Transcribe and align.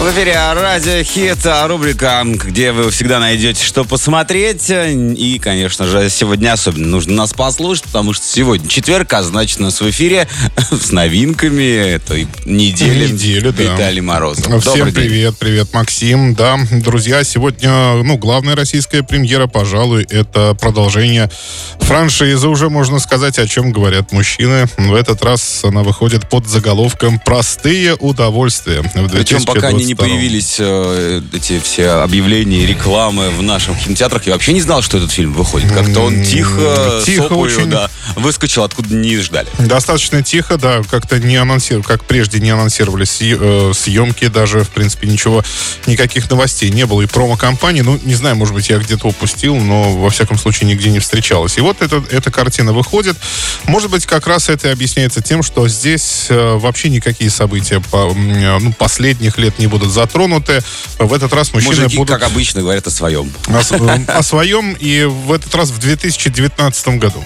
В 0.00 0.12
эфире 0.12 0.34
Радио 0.54 1.02
Хит, 1.02 1.44
а 1.44 1.68
рубрика, 1.68 2.22
где 2.24 2.72
вы 2.72 2.90
всегда 2.90 3.20
найдете, 3.20 3.62
что 3.62 3.84
посмотреть. 3.84 4.70
И, 4.70 5.38
конечно 5.38 5.84
же, 5.86 6.08
сегодня 6.08 6.54
особенно 6.54 6.86
нужно 6.88 7.12
нас 7.12 7.34
послушать, 7.34 7.84
потому 7.84 8.14
что 8.14 8.24
сегодня 8.24 8.66
четверг, 8.66 9.12
а 9.12 9.22
значит, 9.22 9.60
у 9.60 9.64
нас 9.64 9.78
в 9.78 9.90
эфире 9.90 10.26
с 10.70 10.90
новинками 10.90 11.94
этой 11.96 12.26
недели. 12.46 13.12
Недели, 13.12 13.50
да. 13.50 13.62
Виталий 13.62 14.00
Морозов. 14.00 14.46
Всем 14.46 14.60
Добрый 14.60 14.92
день. 14.92 15.04
привет, 15.04 15.36
привет, 15.38 15.74
Максим. 15.74 16.34
Да, 16.34 16.56
друзья, 16.70 17.22
сегодня, 17.22 18.02
ну, 18.02 18.16
главная 18.16 18.56
российская 18.56 19.02
премьера, 19.02 19.48
пожалуй, 19.48 20.04
это 20.08 20.56
продолжение 20.58 21.30
франшизы. 21.78 22.48
Уже 22.48 22.70
можно 22.70 23.00
сказать, 23.00 23.38
о 23.38 23.46
чем 23.46 23.70
говорят 23.70 24.12
мужчины. 24.12 24.64
В 24.78 24.94
этот 24.94 25.22
раз 25.22 25.62
она 25.62 25.82
выходит 25.82 26.26
под 26.30 26.46
заголовком 26.46 27.18
«Простые 27.18 27.96
удовольствия». 27.96 28.80
В 28.94 29.10
Причем 29.10 29.44
пока 29.44 29.68
они 29.68 29.89
не 29.90 29.94
2022. 29.94 30.06
появились 30.06 30.56
э, 30.58 31.22
эти 31.32 31.60
все 31.60 31.88
объявления, 32.02 32.66
рекламы 32.66 33.30
в 33.30 33.42
наших 33.42 33.78
кинотеатрах, 33.78 34.26
я 34.26 34.32
вообще 34.34 34.52
не 34.52 34.60
знал, 34.60 34.82
что 34.82 34.98
этот 34.98 35.10
фильм 35.12 35.32
выходит. 35.32 35.70
Как-то 35.72 36.00
он 36.00 36.22
тихо, 36.22 37.02
тихо 37.04 37.22
сопою, 37.24 37.40
очень. 37.58 37.70
да, 37.70 37.90
выскочил, 38.16 38.62
откуда 38.64 38.94
не 38.94 39.16
ждали. 39.18 39.48
Достаточно 39.58 40.22
тихо, 40.22 40.56
да, 40.58 40.82
как-то 40.90 41.18
не 41.18 41.36
анонсировали, 41.36 41.86
как 41.86 42.04
прежде 42.04 42.40
не 42.40 42.50
анонсировались 42.50 43.10
съ- 43.20 43.38
э, 43.40 43.72
съемки, 43.74 44.26
даже, 44.28 44.64
в 44.64 44.68
принципе, 44.70 45.08
ничего, 45.08 45.42
никаких 45.86 46.28
новостей 46.30 46.70
не 46.70 46.86
было. 46.86 47.02
И 47.02 47.06
промо-компании, 47.06 47.80
ну, 47.82 47.98
не 48.04 48.14
знаю, 48.14 48.36
может 48.36 48.54
быть, 48.54 48.68
я 48.68 48.78
где-то 48.78 49.08
упустил, 49.08 49.56
но, 49.56 49.96
во 49.96 50.10
всяком 50.10 50.38
случае, 50.38 50.68
нигде 50.68 50.90
не 50.90 50.98
встречалась. 50.98 51.56
И 51.58 51.60
вот 51.60 51.80
эта, 51.82 52.02
эта 52.10 52.30
картина 52.30 52.72
выходит. 52.72 53.16
Может 53.64 53.90
быть, 53.90 54.06
как 54.06 54.26
раз 54.26 54.48
это 54.48 54.68
и 54.68 54.70
объясняется 54.70 55.22
тем, 55.22 55.42
что 55.42 55.66
здесь 55.68 56.26
э, 56.28 56.54
вообще 56.56 56.88
никакие 56.90 57.30
события 57.30 57.80
по- 57.80 58.12
э, 58.14 58.58
ну, 58.58 58.72
последних 58.72 59.38
лет 59.38 59.58
не 59.58 59.66
будут 59.66 59.79
затронуты. 59.88 60.62
В 60.98 61.12
этот 61.12 61.32
раз 61.32 61.52
мужчины 61.52 61.76
Мужики, 61.76 61.96
будут... 61.96 62.18
как 62.18 62.30
обычно, 62.30 62.60
говорят 62.62 62.86
о 62.86 62.90
своем. 62.90 63.32
о, 63.48 63.60
э, 63.60 64.04
о 64.06 64.22
своем 64.22 64.76
и 64.78 65.04
в 65.04 65.32
этот 65.32 65.54
раз 65.54 65.70
в 65.70 65.78
2019 65.78 66.88
году. 66.98 67.22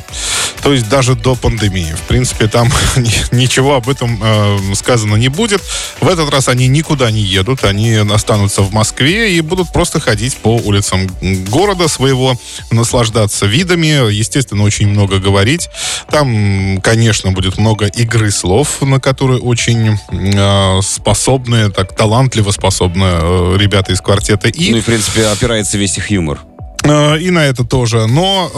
То 0.62 0.72
есть 0.72 0.88
даже 0.88 1.14
до 1.14 1.34
пандемии. 1.34 1.94
В 1.94 2.08
принципе, 2.08 2.48
там 2.48 2.68
ни- 2.96 3.34
ничего 3.34 3.74
об 3.74 3.88
этом 3.88 4.18
э, 4.22 4.74
сказано 4.74 5.16
не 5.16 5.28
будет. 5.28 5.62
В 6.00 6.08
этот 6.08 6.30
раз 6.30 6.48
они 6.48 6.68
никуда 6.68 7.10
не 7.10 7.20
едут, 7.20 7.64
они 7.64 7.92
останутся 7.94 8.62
в 8.62 8.72
Москве 8.72 9.36
и 9.36 9.40
будут 9.40 9.72
просто 9.72 10.00
ходить 10.00 10.36
по 10.36 10.56
улицам 10.56 11.06
города 11.50 11.88
своего, 11.88 12.38
наслаждаться 12.70 13.46
видами, 13.46 14.10
естественно, 14.10 14.62
очень 14.62 14.88
много 14.88 15.18
говорить. 15.18 15.68
Там, 16.10 16.80
конечно, 16.80 17.32
будет 17.32 17.58
много 17.58 17.86
игры 17.86 18.30
слов, 18.30 18.80
на 18.80 19.00
которые 19.00 19.40
очень 19.40 19.98
э, 20.10 20.80
способны, 20.82 21.70
так 21.70 21.94
талантливо 21.94 22.43
способны 22.52 23.04
э, 23.04 23.56
ребята 23.58 23.92
из 23.92 24.00
квартета 24.00 24.48
И. 24.48 24.70
Ну 24.70 24.78
и, 24.78 24.80
в 24.80 24.84
принципе, 24.84 25.26
опирается 25.26 25.78
весь 25.78 25.98
их 25.98 26.10
юмор. 26.10 26.40
Э, 26.84 27.18
И 27.18 27.30
на 27.30 27.44
это 27.46 27.64
тоже. 27.64 28.06
Но 28.06 28.50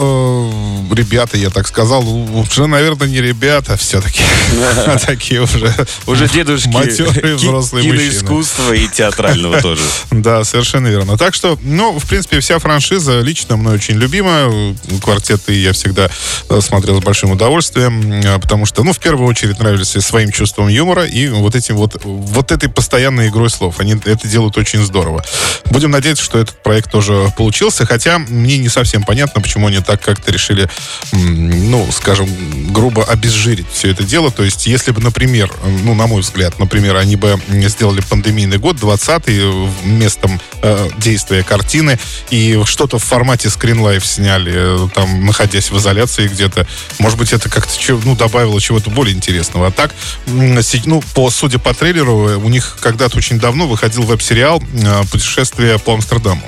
э, 0.91 0.95
ребята, 0.95 1.37
я 1.37 1.49
так 1.49 1.67
сказал, 1.67 2.05
уже, 2.07 2.67
наверное, 2.67 3.07
не 3.07 3.21
ребята 3.21 3.77
все-таки. 3.77 4.21
А 4.87 4.97
такие 4.97 5.41
уже... 5.41 5.73
Уже 6.05 6.27
дедушки 6.33 6.67
Матерые 6.69 7.35
взрослые 7.35 7.85
мужчины. 7.85 8.09
киноискусства 8.09 8.73
и 8.73 8.87
театрального 8.87 9.61
тоже. 9.61 9.81
Да, 10.11 10.43
совершенно 10.43 10.87
верно. 10.87 11.17
Так 11.17 11.33
что, 11.33 11.57
ну, 11.61 11.97
в 11.97 12.05
принципе, 12.05 12.39
вся 12.39 12.59
франшиза 12.59 13.19
лично 13.21 13.55
мной 13.57 13.75
очень 13.75 13.95
любима. 13.95 14.75
Квартеты 15.03 15.53
я 15.53 15.73
всегда 15.73 16.09
э, 16.49 16.61
смотрел 16.61 17.01
с 17.01 17.03
большим 17.03 17.31
удовольствием, 17.31 18.11
э, 18.11 18.39
потому 18.39 18.65
что, 18.65 18.83
ну, 18.83 18.93
в 18.93 18.99
первую 18.99 19.27
очередь 19.27 19.59
нравились 19.59 19.91
своим 20.05 20.31
чувством 20.31 20.67
юмора 20.67 21.05
и 21.05 21.27
вот 21.29 21.55
этим 21.55 21.75
вот, 21.77 22.01
вот 22.03 22.51
этой 22.51 22.69
постоянной 22.69 23.29
игрой 23.29 23.49
слов. 23.49 23.79
Они 23.79 23.93
это 24.05 24.27
делают 24.27 24.57
очень 24.57 24.83
здорово. 24.83 25.23
Будем 25.65 25.91
надеяться, 25.91 26.23
что 26.23 26.39
этот 26.39 26.61
проект 26.63 26.91
тоже 26.91 27.31
получился, 27.37 27.85
хотя 27.85 28.16
мне 28.19 28.57
не 28.57 28.69
совсем 28.69 29.03
понятно, 29.03 29.41
почему 29.41 29.67
они 29.67 29.79
так 29.79 30.01
как-то 30.01 30.31
решили, 30.31 30.69
ну, 31.11 31.87
скажем, 31.91 32.27
грубо 32.71 33.03
обезжирить 33.05 33.67
все 33.71 33.91
это 33.91 34.03
дело. 34.03 34.31
То 34.31 34.43
есть, 34.43 34.67
если 34.67 34.91
бы, 34.91 35.01
например, 35.01 35.51
ну, 35.83 35.93
на 35.93 36.07
мой 36.07 36.21
взгляд, 36.21 36.59
например, 36.59 36.95
они 36.95 37.15
бы 37.15 37.39
сделали 37.49 38.01
пандемийный 38.01 38.57
год, 38.57 38.77
20-й, 38.77 39.87
местом 39.87 40.39
э, 40.61 40.89
действия 40.97 41.43
картины, 41.43 41.99
и 42.29 42.61
что-то 42.65 42.99
в 42.99 43.03
формате 43.03 43.49
скринлайф 43.49 44.05
сняли, 44.05 44.53
э, 44.55 44.89
там, 44.93 45.25
находясь 45.25 45.71
в 45.71 45.77
изоляции 45.77 46.27
где-то, 46.27 46.67
может 46.99 47.17
быть, 47.17 47.33
это 47.33 47.49
как-то 47.49 47.73
ну, 48.03 48.15
добавило 48.15 48.59
чего-то 48.59 48.89
более 48.89 49.15
интересного. 49.15 49.67
А 49.67 49.71
так, 49.71 49.93
ну, 50.27 51.01
по, 51.13 51.29
судя 51.29 51.59
по 51.59 51.73
трейлеру, 51.73 52.29
э, 52.29 52.35
у 52.37 52.49
них 52.49 52.77
когда-то 52.81 53.17
очень 53.17 53.39
давно 53.39 53.67
выходил 53.67 54.03
веб-сериал 54.03 54.61
э, 54.73 55.03
«Путешествие 55.11 55.79
по 55.79 55.93
Амстердаму». 55.93 56.43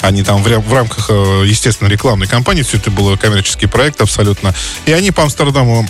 Они 0.00 0.22
там 0.22 0.42
в, 0.42 0.46
в 0.46 0.74
рамках, 0.74 1.03
э, 1.08 1.44
естественно, 1.46 1.88
рекламной 1.88 2.26
кампании, 2.26 2.62
все 2.62 2.76
это 2.76 2.90
было 2.90 3.16
коммерческий 3.16 3.66
проект 3.66 4.00
абсолютно. 4.00 4.54
И 4.86 4.92
они 4.92 5.10
по 5.10 5.22
Амстердаму 5.22 5.86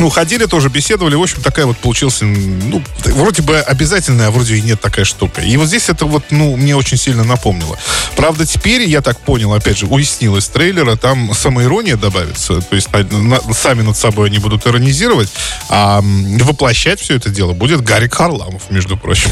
ну, 0.00 0.08
ходили 0.10 0.46
тоже, 0.46 0.68
беседовали. 0.68 1.14
В 1.14 1.22
общем, 1.22 1.40
такая 1.42 1.66
вот 1.66 1.76
получился, 1.78 2.24
ну, 2.24 2.82
вроде 3.04 3.42
бы 3.42 3.58
обязательная, 3.60 4.28
а 4.28 4.30
вроде 4.30 4.56
и 4.56 4.62
нет 4.62 4.80
такая 4.80 5.04
штука. 5.04 5.42
И 5.42 5.56
вот 5.56 5.68
здесь 5.68 5.88
это 5.88 6.06
вот, 6.06 6.24
ну, 6.30 6.56
мне 6.56 6.74
очень 6.74 6.96
сильно 6.96 7.22
напомнило. 7.22 7.78
Правда, 8.16 8.46
теперь, 8.46 8.82
я 8.88 9.00
так 9.02 9.20
понял, 9.20 9.52
опять 9.52 9.78
же, 9.78 9.86
уяснилось 9.86 10.44
из 10.44 10.48
трейлера, 10.48 10.96
там 10.96 11.34
самоирония 11.34 11.96
добавится. 11.96 12.60
То 12.62 12.74
есть 12.76 12.88
на- 12.92 13.02
на- 13.40 13.54
сами 13.54 13.82
над 13.82 13.96
собой 13.96 14.28
они 14.28 14.38
будут 14.38 14.66
иронизировать, 14.66 15.28
а 15.68 16.00
воплощать 16.02 17.00
все 17.00 17.16
это 17.16 17.28
дело 17.28 17.52
будет 17.52 17.82
Гарри 17.82 18.08
Харламов, 18.08 18.62
между 18.70 18.96
прочим. 18.96 19.30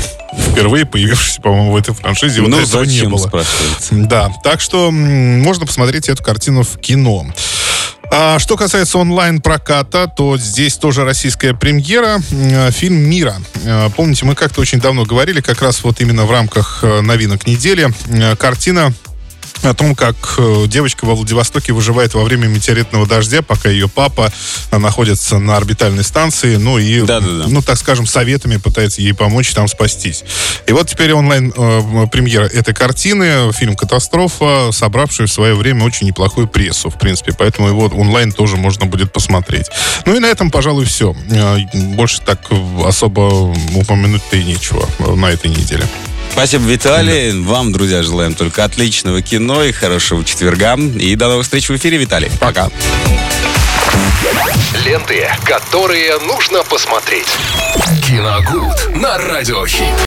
Впервые 0.53 0.85
появившийся, 0.85 1.41
по-моему, 1.41 1.73
в 1.73 1.77
этой 1.77 1.95
франшизе. 1.95 2.43
Вот 2.43 2.51
Ну, 2.51 2.59
этого 2.61 2.83
не 2.85 2.91
зачем, 2.91 3.11
было. 3.11 3.19
спрашивается. 3.27 3.95
Да, 3.95 4.31
так 4.45 4.61
что 4.61 4.91
можно 4.91 5.65
посмотреть 5.67 6.09
эту 6.11 6.23
картину 6.23 6.63
в 6.63 6.79
кино. 6.79 7.27
А 8.11 8.39
что 8.39 8.57
касается 8.57 8.99
онлайн-проката, 8.99 10.11
то 10.15 10.39
здесь 10.39 10.77
тоже 10.77 11.05
российская 11.05 11.53
премьера. 11.55 12.21
М, 12.31 12.73
Фильм 12.73 12.97
«Мира». 12.97 13.37
Э, 13.65 13.91
Помните, 13.95 14.25
мы 14.25 14.35
как-то 14.35 14.61
очень 14.63 14.81
давно 14.81 15.05
говорили, 15.05 15.41
как 15.41 15.61
раз 15.61 15.85
вот 15.85 16.01
именно 16.01 16.25
в 16.25 16.31
рамках 16.31 16.81
э, 16.83 17.01
новинок 17.03 17.47
недели. 17.47 17.89
Э, 18.09 18.35
Картина 18.37 18.95
о 19.63 19.75
том, 19.75 19.95
как 19.95 20.17
э, 20.39 20.65
девочка 20.67 21.05
во 21.05 21.15
Владивостоке 21.15 21.73
выживает 21.73 22.15
во 22.15 22.25
время 22.25 22.47
метеоритного 22.47 23.07
дождя, 23.07 23.43
пока 23.43 23.69
ее 23.69 23.89
папа 23.89 24.33
э, 24.71 24.79
находится 24.79 25.39
на 25.39 25.57
орбитальной 25.57 26.05
станции, 26.05 26.57
ну 26.57 26.79
и, 26.79 27.03
Да-да-да. 27.03 27.45
ну 27.49 27.63
так 27.63 27.79
скажем, 27.79 28.07
советами 28.07 28.57
пытается 28.57 29.01
ей 29.01 29.15
помочь 29.15 29.53
там 29.53 29.69
спастись. 29.69 30.25
И 30.67 30.73
вот 30.73 30.89
теперь 30.89 31.13
онлайн 31.13 31.53
э, 31.57 32.07
премьера 32.11 32.45
этой 32.45 32.75
картины, 32.75 33.53
фильм 33.53 33.77
«Катастрофа», 33.77 34.71
собравший 34.73 35.27
в 35.27 35.33
свое 35.33 35.55
время 35.55 35.85
очень 35.85 36.07
неплохую 36.07 36.49
прессу, 36.49 36.91
в 36.91 36.99
принципе, 36.99 37.33
поэтому 37.37 37.69
его 37.69 37.87
онлайн 37.87 38.33
тоже 38.33 38.57
можно 38.57 38.87
будет 38.87 39.13
посмотреть. 39.13 39.67
Ну 40.07 40.15
и 40.17 40.19
на 40.19 40.27
этом, 40.27 40.51
пожалуй, 40.51 40.85
все. 40.85 41.15
Больше 41.73 42.21
так 42.21 42.41
особо 42.85 43.55
упомянуть-то 43.75 44.37
и 44.37 44.45
нечего 44.45 44.89
на 45.17 45.27
этой 45.27 45.51
неделе. 45.51 45.87
Спасибо, 46.39 46.67
Виталий. 46.67 47.43
Вам, 47.43 47.73
друзья, 47.73 48.01
желаем 48.05 48.33
только 48.33 48.63
отличного 48.63 49.21
кино 49.23 49.65
и 49.65 49.73
хорошего 49.73 50.25
четверга. 50.25 50.77
И 50.77 51.17
до 51.17 51.27
новых 51.27 51.43
встреч 51.43 51.69
в 51.69 51.75
эфире, 51.75 51.99
Виталий. 51.99 52.31
Пока. 52.39 52.71
Ленты, 54.85 55.29
которые 55.45 56.17
нужно 56.21 56.63
посмотреть. 56.63 57.27
Киногуд 58.07 58.95
на 58.95 59.19
Радиохит. 59.19 59.89